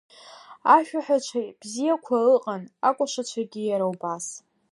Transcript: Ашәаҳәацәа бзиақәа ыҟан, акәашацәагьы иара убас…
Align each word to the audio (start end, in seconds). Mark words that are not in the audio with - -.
Ашәаҳәацәа 0.75 1.39
бзиақәа 1.59 2.17
ыҟан, 2.35 2.63
акәашацәагьы 2.87 3.61
иара 3.65 3.85
убас… 3.93 4.25